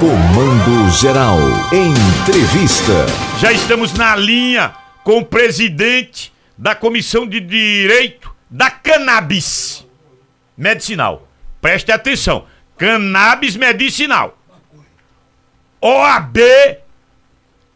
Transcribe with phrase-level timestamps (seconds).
[0.00, 1.36] Comando Geral.
[1.70, 3.04] Entrevista.
[3.38, 9.86] Já estamos na linha com o presidente da Comissão de Direito da Cannabis
[10.56, 11.28] Medicinal.
[11.60, 12.46] Preste atenção.
[12.78, 14.38] Cannabis Medicinal.
[15.82, 16.38] OAB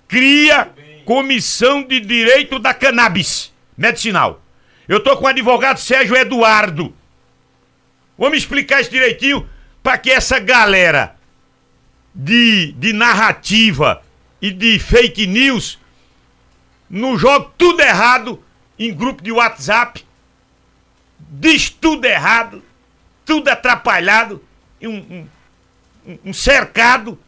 [0.08, 0.70] cria
[1.04, 4.40] Comissão de Direito da Cannabis Medicinal.
[4.88, 6.96] Eu tô com o advogado Sérgio Eduardo.
[8.16, 9.46] Vamos explicar isso direitinho
[9.82, 11.16] para que essa galera
[12.14, 14.02] de, de narrativa
[14.40, 15.78] e de fake news
[16.88, 18.42] não jogue tudo errado
[18.78, 20.04] em grupo de WhatsApp,
[21.18, 22.62] diz tudo errado,
[23.24, 24.42] tudo atrapalhado,
[24.80, 25.26] um,
[26.06, 27.18] um, um cercado,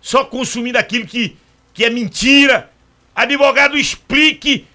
[0.00, 1.36] só consumindo aquilo que,
[1.72, 2.70] que é mentira.
[3.14, 4.66] Advogado, explique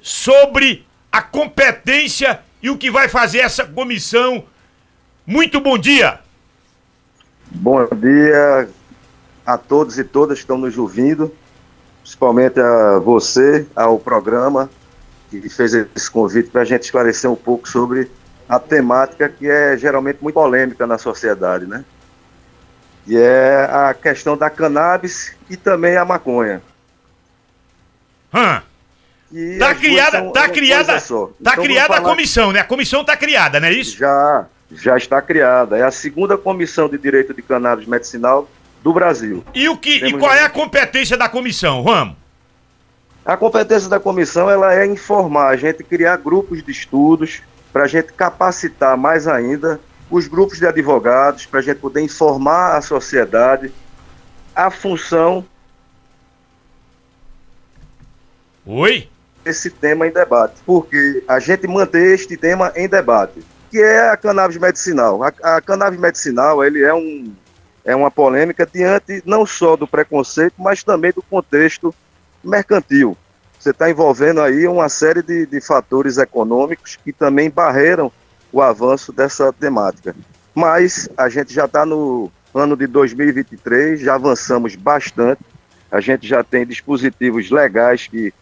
[0.00, 4.46] sobre a competência e o que vai fazer essa comissão.
[5.26, 6.21] Muito bom dia!
[7.54, 8.68] Bom dia
[9.44, 11.32] a todos e todas que estão nos ouvindo,
[12.00, 14.70] principalmente a você, ao programa,
[15.30, 18.10] que fez esse convite para a gente esclarecer um pouco sobre
[18.48, 21.84] a temática que é geralmente muito polêmica na sociedade, né?
[23.06, 26.62] E é a questão da cannabis e também a maconha.
[28.32, 28.62] Hã?
[29.30, 32.60] E Tá criada, tá criada, tá Então, criada a comissão, né?
[32.60, 33.96] A comissão tá criada, não é isso?
[33.98, 35.76] Já, já está criada.
[35.76, 38.48] É a segunda comissão de direito de cannabis medicinal
[38.82, 39.44] do Brasil.
[39.54, 41.82] E o que, e Temos- qual é a competência da comissão?
[41.82, 42.16] Vamos.
[43.24, 47.40] A competência da comissão ela é informar, a gente criar grupos de estudos
[47.72, 52.76] para a gente capacitar mais ainda os grupos de advogados, para a gente poder informar
[52.76, 53.72] a sociedade
[54.54, 55.44] a função
[58.66, 59.08] Oi?
[59.44, 64.16] desse tema em debate, porque a gente manter este tema em debate, que é a
[64.18, 65.24] cannabis medicinal.
[65.24, 67.34] A, a cannabis medicinal ele é, um,
[67.82, 71.94] é uma polêmica diante não só do preconceito, mas também do contexto
[72.44, 73.16] mercantil.
[73.58, 78.12] Você está envolvendo aí uma série de, de fatores econômicos que também barreiram
[78.52, 80.14] o avanço dessa temática.
[80.54, 85.40] Mas a gente já está no ano de 2023, já avançamos bastante,
[85.90, 88.34] a gente já tem dispositivos legais que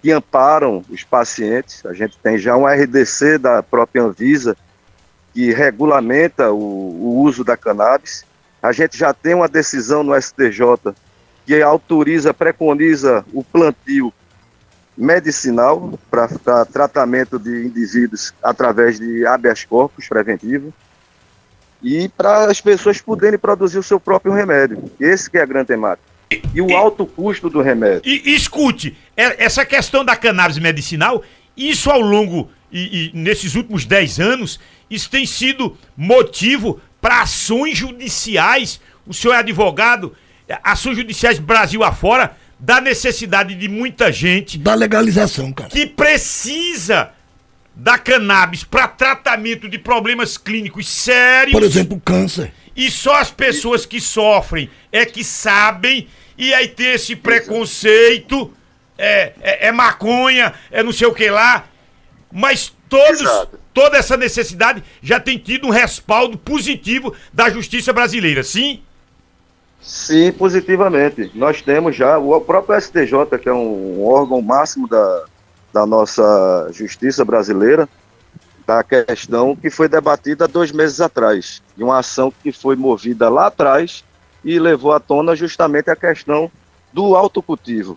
[0.00, 1.84] que amparam os pacientes.
[1.84, 4.56] A gente tem já um RDC da própria Anvisa
[5.36, 8.24] que regulamenta o, o uso da cannabis.
[8.62, 10.94] A gente já tem uma decisão no STJ
[11.44, 14.10] que autoriza, preconiza o plantio
[14.96, 20.72] medicinal para tratamento de indivíduos através de habeas corpus preventivo
[21.82, 24.90] e para as pessoas poderem produzir o seu próprio remédio.
[24.98, 26.08] Esse que é a grande temática.
[26.54, 28.10] E o alto custo do remédio.
[28.10, 31.22] E, e escute, é- essa questão da cannabis medicinal,
[31.54, 34.60] isso ao longo e, e nesses últimos 10 anos,
[34.90, 38.80] isso tem sido motivo para ações judiciais.
[39.06, 40.14] O senhor é advogado,
[40.62, 45.68] ações judiciais Brasil afora, da necessidade de muita gente Da legalização, cara.
[45.68, 47.10] que precisa
[47.74, 51.52] da cannabis para tratamento de problemas clínicos sérios.
[51.52, 52.50] Por exemplo, câncer.
[52.74, 58.52] E só as pessoas que sofrem é que sabem, e aí tem esse preconceito,
[58.96, 61.66] é, é, é maconha, é não sei o que lá.
[62.32, 63.58] Mas todos, Exato.
[63.72, 68.82] toda essa necessidade já tem tido um respaldo positivo da justiça brasileira, sim?
[69.80, 71.30] Sim, positivamente.
[71.34, 75.24] Nós temos já o próprio STJ, que é um órgão máximo da,
[75.72, 77.88] da nossa justiça brasileira,
[78.66, 83.46] da questão que foi debatida dois meses atrás, de uma ação que foi movida lá
[83.46, 84.04] atrás
[84.44, 86.50] e levou à tona justamente a questão
[86.92, 87.96] do autocultivo.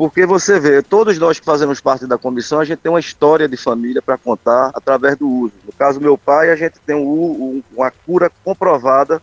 [0.00, 3.46] Porque você vê, todos nós que fazemos parte da comissão, a gente tem uma história
[3.46, 5.52] de família para contar através do uso.
[5.66, 9.20] No caso, meu pai, a gente tem um, um- uma cura comprovada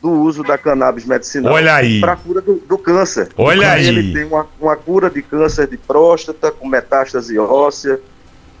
[0.00, 1.98] do uso da cannabis medicinal Olha aí.
[2.00, 3.30] para a cura do, do câncer.
[3.36, 3.88] Olha aí.
[3.88, 7.98] Ele tem uma, uma cura de câncer de próstata, com metástase óssea,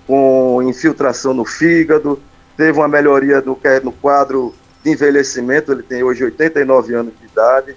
[0.08, 2.20] com infiltração no fígado,
[2.56, 7.26] teve uma melhoria no, que- no quadro de envelhecimento, ele tem hoje 89 anos de
[7.26, 7.76] idade,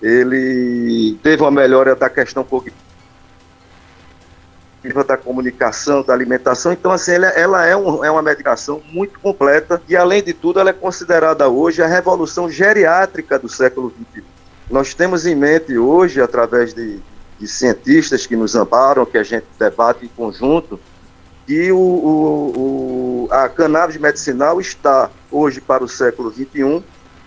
[0.00, 2.83] ele teve uma melhora da questão cognitiva,
[4.92, 9.80] da comunicação, da alimentação, então assim, ela, ela é, um- é uma medicação muito completa
[9.88, 14.22] e além de tudo ela é considerada hoje a revolução geriátrica do século XXI.
[14.70, 16.98] Nós temos em mente hoje, através de,
[17.38, 20.78] de cientistas que nos amparam, que a gente debate em conjunto,
[21.46, 26.82] que o, o- o- a cannabis medicinal está hoje para o século XXI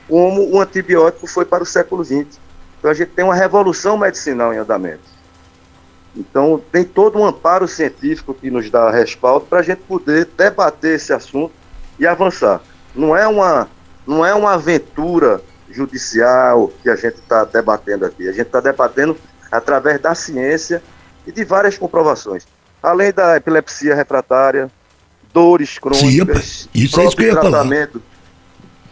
[0.07, 2.39] como o antibiótico foi para o século XX.
[2.80, 5.16] Então a gente tem uma revolução medicinal em andamento.
[6.17, 10.95] Então tem todo um amparo científico que nos dá respaldo para a gente poder debater
[10.95, 11.53] esse assunto
[11.99, 12.61] e avançar.
[12.95, 13.69] Não é uma,
[14.05, 18.27] não é uma aventura judicial que a gente está debatendo aqui.
[18.27, 19.15] A gente está debatendo
[19.51, 20.81] através da ciência
[21.25, 22.47] e de várias comprovações.
[22.81, 24.71] Além da epilepsia refratária,
[25.33, 28.01] dores crônicas, Sim, isso é isso que eu ia tratamento.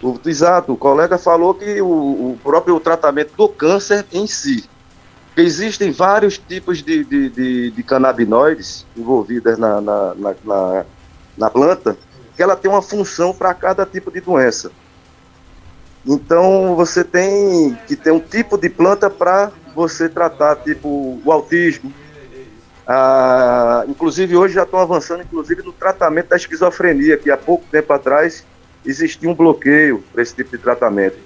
[0.02, 4.70] O, exato, o colega falou que o, o, próprio tratamento do câncer em si.
[5.38, 10.86] Existem vários tipos de, de, de, de canabinoides envolvidos na, na, na, na,
[11.38, 11.98] na planta,
[12.36, 14.72] que ela tem uma função para cada tipo de doença.
[16.06, 21.92] Então você tem que ter um tipo de planta para você tratar, tipo o autismo.
[22.88, 27.92] Ah, inclusive hoje já estão avançando, inclusive no tratamento da esquizofrenia, que há pouco tempo
[27.92, 28.46] atrás
[28.86, 31.18] existia um bloqueio para esse tipo de tratamento.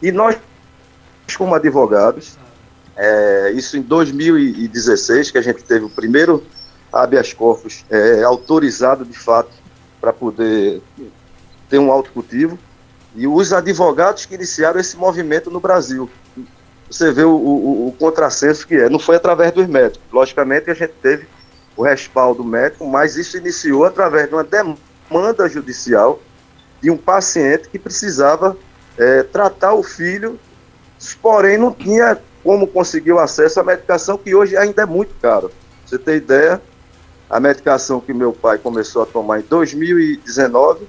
[0.00, 0.38] E nós,
[1.36, 2.38] como advogados,
[2.98, 6.44] é, isso em 2016, que a gente teve o primeiro
[6.92, 9.52] habeas corpus é, autorizado de fato
[10.00, 10.82] para poder
[11.68, 12.58] ter um autocultivo,
[13.14, 16.10] e os advogados que iniciaram esse movimento no Brasil.
[16.90, 18.88] Você vê o, o, o contrassenso que é.
[18.88, 20.00] Não foi através dos médicos.
[20.12, 21.26] Logicamente a gente teve
[21.76, 26.20] o respaldo médico, mas isso iniciou através de uma demanda judicial
[26.80, 28.56] de um paciente que precisava
[28.96, 30.38] é, tratar o filho,
[31.20, 32.18] porém não tinha
[32.48, 35.50] como conseguir o acesso à medicação, que hoje ainda é muito caro.
[35.84, 36.58] Você tem ideia,
[37.28, 40.86] a medicação que meu pai começou a tomar em 2019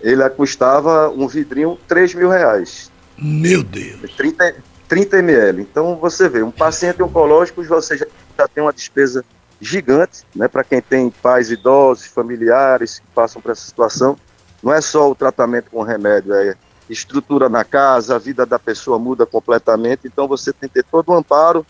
[0.00, 2.90] ele custava um vidrinho 3 mil reais.
[3.18, 4.16] Meu Deus.
[4.16, 4.54] 30,
[4.88, 5.60] 30 ml.
[5.60, 8.06] Então você vê, um paciente oncológico você já,
[8.38, 9.22] já tem uma despesa
[9.60, 14.16] gigante, né, para quem tem pais idosos, familiares que passam por essa situação.
[14.62, 16.56] Não é só o tratamento com remédio, é
[16.88, 21.08] estrutura na casa, a vida da pessoa muda completamente, então você tem que ter todo
[21.08, 21.66] o um amparo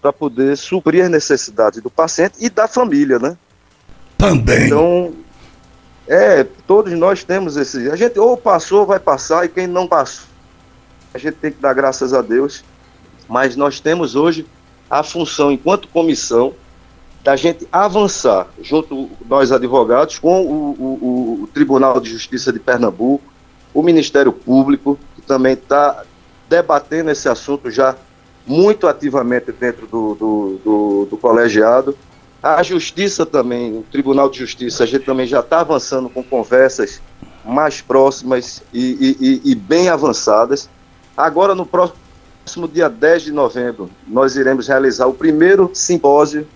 [0.00, 3.36] para poder suprir as necessidades do paciente e da família, né?
[4.18, 4.66] Também.
[4.66, 5.14] Então,
[6.08, 7.88] é, todos nós temos esse.
[7.90, 10.26] A gente ou passou, vai passar, e quem não passou,
[11.14, 12.64] a gente tem que dar graças a Deus.
[13.28, 14.44] Mas nós temos hoje
[14.90, 16.52] a função, enquanto comissão,
[17.22, 23.31] da gente avançar, junto nós advogados, com o, o, o Tribunal de Justiça de Pernambuco,
[23.72, 26.04] o Ministério Público, que também está
[26.48, 27.96] debatendo esse assunto já
[28.46, 31.96] muito ativamente dentro do, do, do, do colegiado,
[32.42, 37.00] a justiça também, o Tribunal de Justiça, a gente também já está avançando com conversas
[37.44, 40.68] mais próximas e, e, e, bem avançadas.
[41.16, 46.46] Agora, no próximo dia 10 de novembro, nós iremos realizar o primeiro simpósio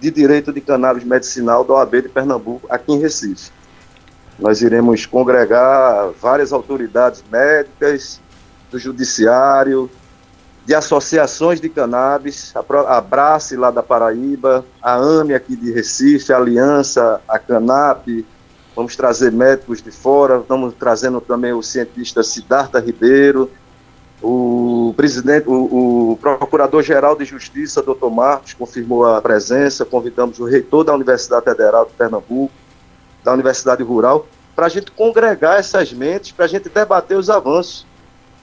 [0.00, 3.52] de direito de cannabis medicinal da OAB de Pernambuco, aqui em Recife.
[4.38, 8.20] Nós iremos congregar várias autoridades médicas,
[8.70, 9.90] do judiciário,
[10.64, 16.36] de associações de cannabis, a Abrace lá da Paraíba, a AME aqui de Recife, a
[16.36, 18.04] Aliança, a Canap,
[18.74, 23.48] vamos trazer médicos de fora, estamos trazendo também o cientista Siddhartha Ribeiro,
[24.20, 30.82] o presidente, o, o procurador-geral de Justiça, doutor Marcos, confirmou a presença, convidamos o reitor
[30.82, 32.52] da Universidade Federal de Pernambuco,
[33.26, 37.84] da Universidade Rural, para a gente congregar essas mentes, para a gente debater os avanços.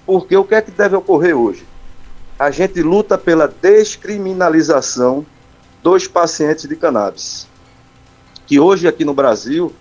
[0.06, 1.65] Porque o que é que deve ocorrer hoje?
[2.38, 5.25] a gente luta pela descriminalização
[5.81, 7.47] dos pacientes de cannabis.
[8.45, 9.74] Que hoje aqui no Brasil,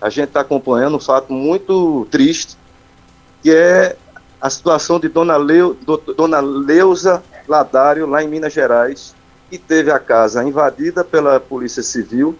[0.00, 2.56] a gente está acompanhando um fato muito triste,
[3.42, 3.96] que é
[4.40, 5.76] a situação de Dona, Leu,
[6.16, 9.14] Dona Leusa Ladário, lá em Minas Gerais,
[9.50, 12.36] que teve a casa invadida pela Polícia Civil,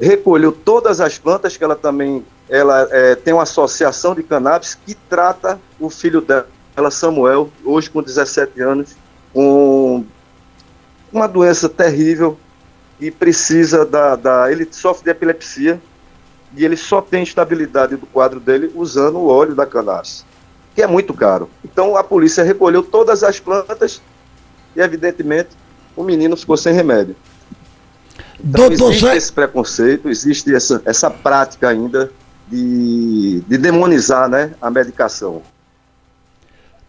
[0.00, 4.94] recolheu todas as plantas que ela também ela é, tem uma associação de cannabis que
[4.94, 6.46] trata o filho dela
[6.78, 8.94] ela, Samuel, hoje com 17 anos,
[9.32, 10.04] com
[11.12, 12.38] uma doença terrível
[13.00, 14.52] e precisa da, da.
[14.52, 15.80] Ele sofre de epilepsia
[16.56, 20.24] e ele só tem estabilidade do quadro dele usando o óleo da cannabis,
[20.72, 21.50] que é muito caro.
[21.64, 24.00] Então a polícia recolheu todas as plantas
[24.76, 25.50] e, evidentemente,
[25.96, 27.16] o menino ficou sem remédio.
[28.40, 32.10] Então, Doutor existe esse preconceito, existe essa, essa prática ainda
[32.50, 35.42] de, de demonizar né, a medicação.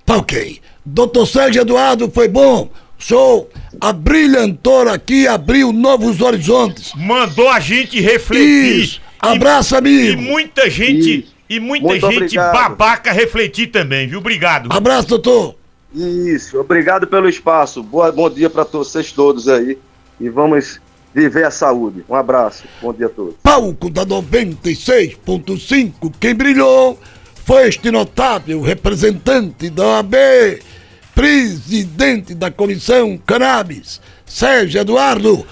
[0.05, 0.59] Tá ok.
[0.85, 2.69] Doutor Sérgio Eduardo, foi bom.
[2.97, 3.49] Show!
[3.79, 6.91] A brilhantora aqui abriu novos horizontes.
[6.95, 8.81] Mandou a gente refletir.
[8.81, 9.01] Isso.
[9.19, 10.21] Abraço, amigo.
[10.21, 11.33] E muita gente, Isso.
[11.49, 12.53] e muita Muito gente obrigado.
[12.53, 14.19] babaca refletir também, viu?
[14.19, 14.69] Obrigado.
[14.71, 15.55] Abraço, doutor.
[15.93, 17.81] Isso, obrigado pelo espaço.
[17.81, 19.77] Boa, bom dia para vocês todos aí.
[20.19, 20.79] E vamos
[21.13, 22.03] viver a saúde.
[22.09, 22.63] Um abraço.
[22.81, 23.35] Bom dia a todos.
[23.41, 26.99] Palco da 96.5, quem brilhou
[27.45, 30.15] foi este notável representante da OAB,
[31.15, 35.45] presidente da Comissão Cannabis, Sérgio Eduardo